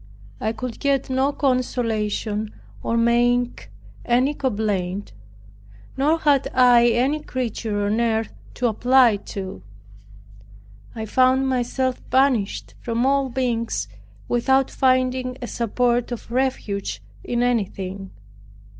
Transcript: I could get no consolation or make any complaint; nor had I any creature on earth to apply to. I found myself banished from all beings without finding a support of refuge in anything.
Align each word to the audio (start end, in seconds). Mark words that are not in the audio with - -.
I 0.39 0.51
could 0.51 0.79
get 0.79 1.11
no 1.11 1.31
consolation 1.31 2.51
or 2.81 2.97
make 2.97 3.69
any 4.03 4.33
complaint; 4.33 5.13
nor 5.95 6.17
had 6.17 6.47
I 6.55 6.87
any 6.87 7.19
creature 7.19 7.85
on 7.85 8.01
earth 8.01 8.33
to 8.55 8.65
apply 8.67 9.17
to. 9.17 9.61
I 10.95 11.05
found 11.05 11.47
myself 11.47 12.01
banished 12.09 12.73
from 12.79 13.05
all 13.05 13.29
beings 13.29 13.87
without 14.27 14.71
finding 14.71 15.37
a 15.39 15.45
support 15.45 16.11
of 16.11 16.31
refuge 16.31 17.03
in 17.23 17.43
anything. 17.43 18.09